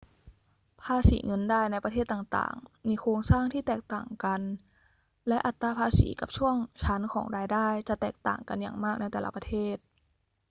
[0.83, 4.41] ภาษีเงินได้ในประเทศต่าง ๆ มีโครงสร้างที่แตกต่างกัน
[5.27, 9.77] และอัตราภาษีกับช่วงชั้นของรายได้จะแตกต่างกันอย่างมากในแต่ละประเทศ